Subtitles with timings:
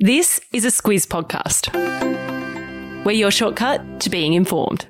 [0.00, 1.74] This is a Squiz podcast.
[3.04, 4.86] We're your shortcut to being informed.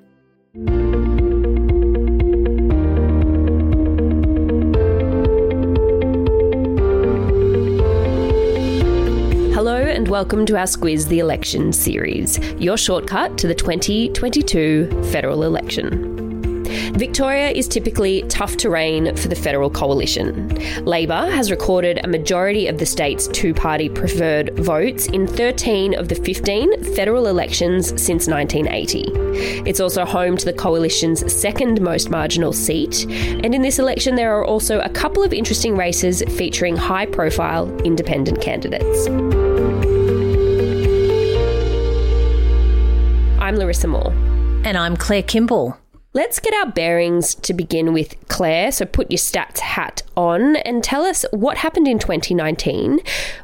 [9.55, 15.45] Hello and welcome to our Squiz the Election series, your shortcut to the 2022 federal
[15.45, 16.08] election.
[16.99, 20.49] Victoria is typically tough terrain for the federal coalition.
[20.85, 26.09] Labor has recorded a majority of the state's two party preferred votes in 13 of
[26.09, 29.13] the 15 federal elections since 1980.
[29.65, 34.37] It's also home to the coalition's second most marginal seat, and in this election, there
[34.37, 39.07] are also a couple of interesting races featuring high profile independent candidates.
[43.41, 44.13] I'm Larissa Moore.
[44.65, 45.79] And I'm Claire Kimball.
[46.15, 48.73] Let's get our bearings to begin with, Claire.
[48.73, 53.01] So put your stats hat on and tell us what happened in 2019.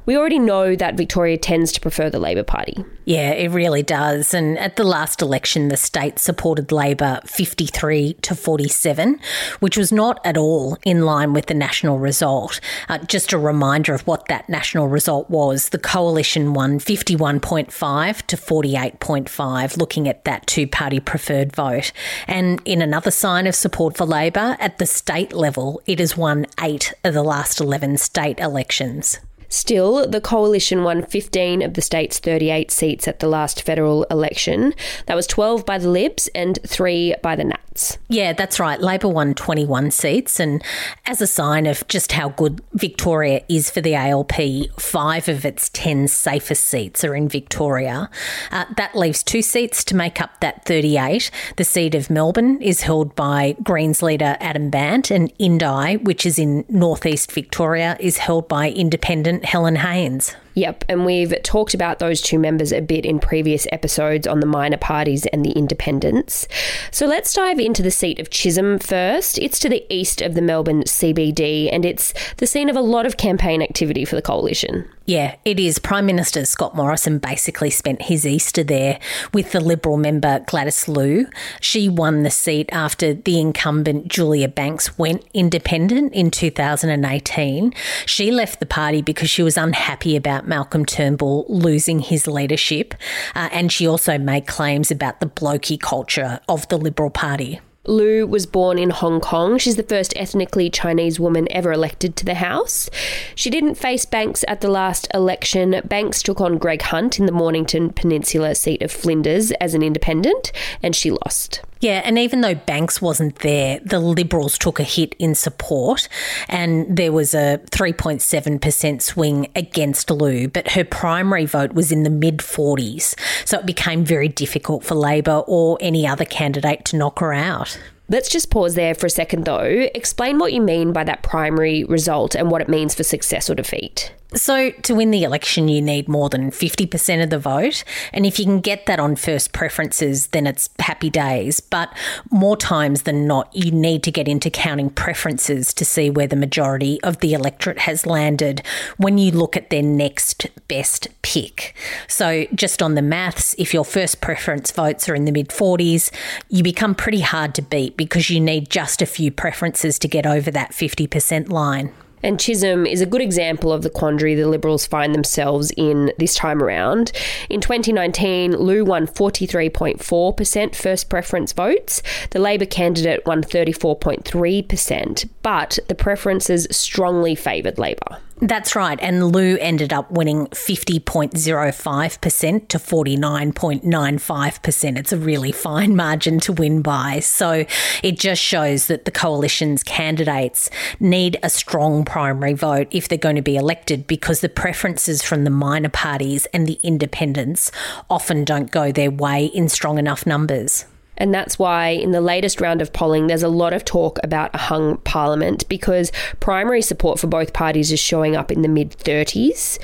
[0.06, 2.82] We already know that Victoria tends to prefer the Labor Party.
[3.04, 4.32] Yeah, it really does.
[4.32, 9.20] And at the last election, the state supported Labor 53 to 47,
[9.60, 12.60] which was not at all in line with the national result.
[12.88, 18.36] Uh, just a reminder of what that national result was the coalition won 51.5 to
[18.36, 21.92] 48.5, looking at that two party preferred vote.
[22.26, 26.46] And in another sign of support for Labor, at the state level, it has won
[26.60, 29.18] eight of the last 11 state elections.
[29.54, 34.74] Still, the coalition won 15 of the state's 38 seats at the last federal election.
[35.06, 37.98] That was 12 by the Libs and 3 by the Nats.
[38.08, 38.80] Yeah, that's right.
[38.80, 40.62] Labor won 21 seats, and
[41.06, 44.32] as a sign of just how good Victoria is for the ALP,
[44.78, 48.10] five of its 10 safest seats are in Victoria.
[48.52, 51.30] Uh, that leaves two seats to make up that 38.
[51.56, 56.38] The seat of Melbourne is held by Greens leader Adam Bandt, and Indi, which is
[56.38, 60.36] in northeast Victoria, is held by independent Helen Haines.
[60.54, 64.46] Yep, and we've talked about those two members a bit in previous episodes on the
[64.46, 66.46] minor parties and the independents.
[66.90, 69.38] So let's dive into the seat of Chisholm first.
[69.38, 73.06] It's to the east of the Melbourne CBD and it's the scene of a lot
[73.06, 74.88] of campaign activity for the coalition.
[75.06, 75.78] Yeah, it is.
[75.78, 78.98] Prime Minister Scott Morrison basically spent his Easter there
[79.34, 81.26] with the Liberal member Gladys Liu.
[81.60, 87.74] She won the seat after the incumbent Julia Banks went independent in 2018.
[88.06, 92.94] She left the party because she was unhappy about Malcolm Turnbull losing his leadership,
[93.34, 97.60] uh, and she also made claims about the blokey culture of the Liberal Party.
[97.86, 99.58] Liu was born in Hong Kong.
[99.58, 102.88] She's the first ethnically Chinese woman ever elected to the House.
[103.34, 105.82] She didn't face Banks at the last election.
[105.84, 110.50] Banks took on Greg Hunt in the Mornington Peninsula seat of Flinders as an independent,
[110.82, 111.60] and she lost.
[111.84, 116.08] Yeah, and even though Banks wasn't there, the Liberals took a hit in support,
[116.48, 122.08] and there was a 3.7% swing against Liu, but her primary vote was in the
[122.08, 123.14] mid 40s.
[123.44, 127.78] So it became very difficult for Labor or any other candidate to knock her out.
[128.08, 129.88] Let's just pause there for a second, though.
[129.94, 133.54] Explain what you mean by that primary result and what it means for success or
[133.54, 134.10] defeat.
[134.34, 137.84] So, to win the election, you need more than 50% of the vote.
[138.12, 141.60] And if you can get that on first preferences, then it's happy days.
[141.60, 141.96] But
[142.30, 146.34] more times than not, you need to get into counting preferences to see where the
[146.34, 148.62] majority of the electorate has landed
[148.96, 151.76] when you look at their next best pick.
[152.08, 156.10] So, just on the maths, if your first preference votes are in the mid 40s,
[156.48, 160.26] you become pretty hard to beat because you need just a few preferences to get
[160.26, 161.92] over that 50% line.
[162.24, 166.34] And Chisholm is a good example of the quandary the Liberals find themselves in this
[166.34, 167.12] time around.
[167.50, 172.02] In 2019, Liu won 43.4% first preference votes.
[172.30, 178.16] The Labor candidate won 34.3%, but the preferences strongly favoured Labor.
[178.44, 178.98] That's right.
[179.00, 184.98] And Liu ended up winning 50.05% to 49.95%.
[184.98, 187.20] It's a really fine margin to win by.
[187.20, 187.64] So
[188.02, 190.68] it just shows that the coalition's candidates
[191.00, 195.44] need a strong primary vote if they're going to be elected because the preferences from
[195.44, 197.72] the minor parties and the independents
[198.10, 200.84] often don't go their way in strong enough numbers.
[201.16, 204.54] And that's why in the latest round of polling, there's a lot of talk about
[204.54, 208.90] a hung parliament because primary support for both parties is showing up in the mid
[208.90, 209.78] 30s.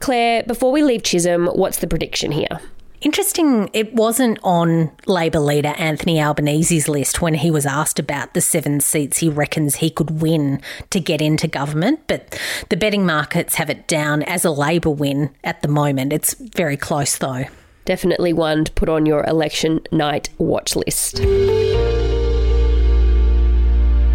[0.00, 2.60] Claire, before we leave Chisholm, what's the prediction here?
[3.00, 8.40] Interesting, it wasn't on Labor leader Anthony Albanese's list when he was asked about the
[8.40, 10.60] seven seats he reckons he could win
[10.90, 12.36] to get into government, but
[12.70, 16.12] the betting markets have it down as a Labor win at the moment.
[16.12, 17.44] It's very close though
[17.88, 21.22] definitely one to put on your election night watch list.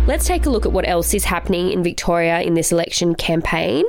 [0.06, 3.86] Let's take a look at what else is happening in Victoria in this election campaign.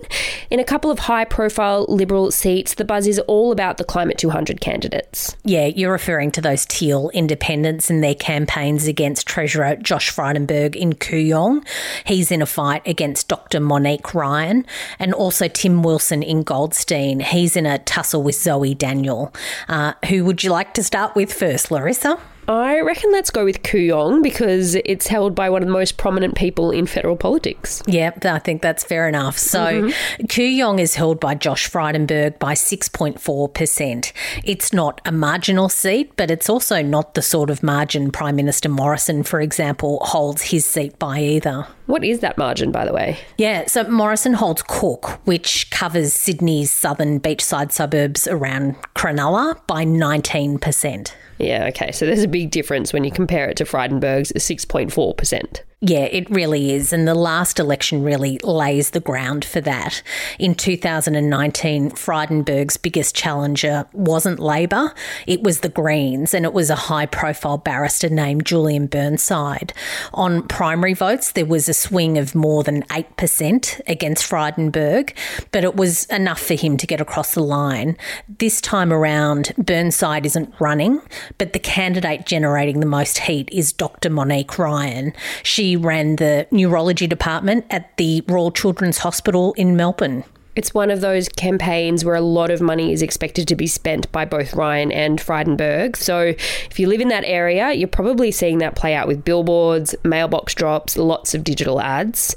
[0.49, 4.17] In a couple of high profile Liberal seats, the buzz is all about the Climate
[4.17, 5.35] 200 candidates.
[5.43, 10.93] Yeah, you're referring to those Teal independents and their campaigns against Treasurer Josh Frydenberg in
[10.93, 11.67] Kooyong.
[12.07, 13.59] He's in a fight against Dr.
[13.59, 14.67] Monique Ryan
[15.01, 17.19] and also Tim Wilson in Goldstein.
[17.19, 19.35] He's in a tussle with Zoe Daniel.
[19.67, 22.21] Uh, who would you like to start with first, Larissa?
[22.49, 26.35] I reckon let's go with Kooyong because it's held by one of the most prominent
[26.35, 27.83] people in federal politics.
[27.87, 29.39] Yeah, I think that's fair enough.
[29.39, 30.27] So mm-hmm.
[30.27, 34.13] Kooyong is held by Josh Frydenberg by 6.4%.
[34.45, 38.69] It's not a marginal seat, but it's also not the sort of margin Prime Minister
[38.69, 41.67] Morrison, for example, holds his seat by either.
[41.87, 43.19] What is that margin, by the way?
[43.37, 51.13] Yeah, so Morrison holds Cook, which covers Sydney's southern beachside suburbs around Cronulla, by 19%.
[51.39, 51.93] Yeah, okay.
[51.93, 55.61] So there's a big difference when you compare it to Frydenberg's 6.4%.
[55.87, 56.95] Yeah, it really is.
[56.95, 60.03] And the last election really lays the ground for that.
[60.39, 64.95] In 2019, Frydenberg's biggest challenger wasn't Labor,
[65.27, 69.75] it was the Greens, and it was a high profile barrister named Julian Burnside.
[70.15, 75.15] On primary votes, there was a swing of more than 8% against Frydenberg,
[75.53, 77.99] but it was enough for him to get across the line.
[78.39, 81.03] This time around, Burnside isn't running,
[81.37, 84.09] but the candidate generating the most heat is Dr.
[84.09, 85.13] Monique Ryan.
[85.43, 90.25] She ran the neurology department at the Royal Children's Hospital in Melbourne.
[90.57, 94.11] It's one of those campaigns where a lot of money is expected to be spent
[94.13, 95.97] by both Ryan and Frydenberg.
[95.97, 96.35] So
[96.71, 100.55] if you live in that area, you're probably seeing that play out with billboards, mailbox
[100.55, 102.37] drops, lots of digital ads.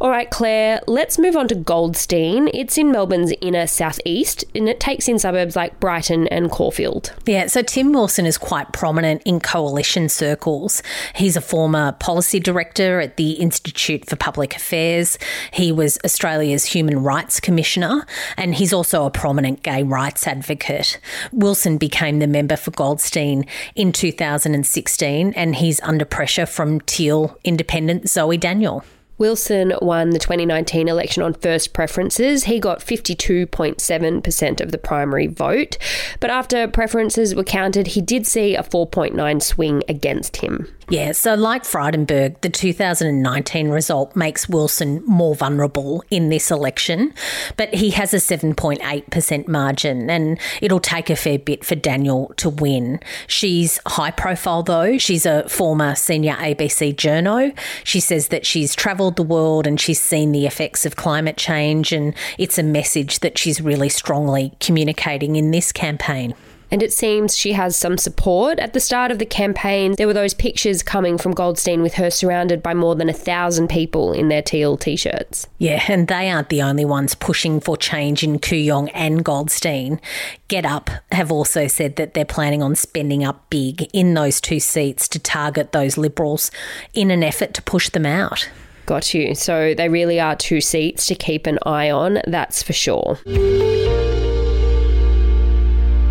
[0.00, 2.48] All right, Claire, let's move on to Goldstein.
[2.54, 7.12] It's in Melbourne's inner southeast and it takes in suburbs like Brighton and Caulfield.
[7.26, 10.82] Yeah, so Tim Wilson is quite prominent in coalition circles.
[11.14, 15.18] He's a former policy director at the Institute for Public Affairs.
[15.52, 18.06] He was Australia's human rights Commissioner,
[18.36, 20.98] and he's also a prominent gay rights advocate.
[21.32, 23.44] Wilson became the member for Goldstein
[23.74, 28.84] in 2016, and he's under pressure from Teal independent Zoe Daniel.
[29.22, 32.42] Wilson won the 2019 election on first preferences.
[32.42, 35.78] He got 52.7% of the primary vote,
[36.18, 40.66] but after preferences were counted, he did see a 4.9 swing against him.
[40.88, 47.14] Yeah, so like Frydenberg, the 2019 result makes Wilson more vulnerable in this election,
[47.56, 52.50] but he has a 7.8% margin and it'll take a fair bit for Daniel to
[52.50, 53.00] win.
[53.26, 54.98] She's high profile though.
[54.98, 57.56] She's a former senior ABC journo.
[57.84, 61.92] She says that she's travelled the world and she's seen the effects of climate change,
[61.92, 66.34] and it's a message that she's really strongly communicating in this campaign
[66.72, 68.58] and it seems she has some support.
[68.58, 72.10] At the start of the campaign, there were those pictures coming from Goldstein with her
[72.10, 75.46] surrounded by more than a thousand people in their teal t shirts.
[75.58, 80.00] Yeah, and they aren't the only ones pushing for change in Kooyong and Goldstein.
[80.48, 84.58] Get Up have also said that they're planning on spending up big in those two
[84.58, 86.50] seats to target those Liberals
[86.94, 88.48] in an effort to push them out.
[88.86, 89.34] Got you.
[89.34, 93.18] So they really are two seats to keep an eye on, that's for sure.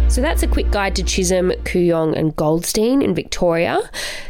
[0.10, 3.80] So that's a quick guide to Chisholm, Kooyong, and Goldstein in Victoria.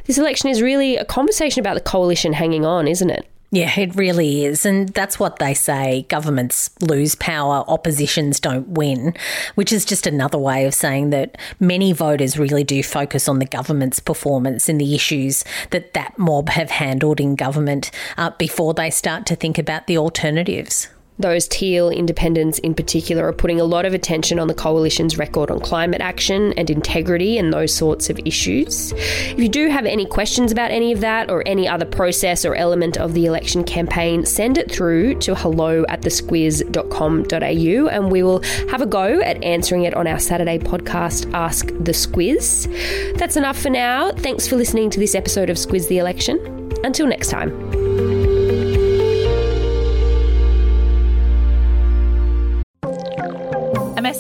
[0.06, 3.31] This election is really a conversation about the coalition hanging on, isn't it?
[3.53, 4.65] Yeah, it really is.
[4.65, 9.13] And that's what they say governments lose power, oppositions don't win,
[9.56, 13.46] which is just another way of saying that many voters really do focus on the
[13.46, 18.89] government's performance and the issues that that mob have handled in government uh, before they
[18.89, 20.88] start to think about the alternatives.
[21.22, 25.51] Those Teal independents in particular are putting a lot of attention on the coalition's record
[25.51, 28.92] on climate action and integrity and those sorts of issues.
[28.94, 32.56] If you do have any questions about any of that or any other process or
[32.56, 38.42] element of the election campaign, send it through to hello at thesquiz.com.au and we will
[38.70, 42.68] have a go at answering it on our Saturday podcast, Ask the Squiz.
[43.18, 44.12] That's enough for now.
[44.12, 46.40] Thanks for listening to this episode of Squiz the Election.
[46.84, 47.71] Until next time.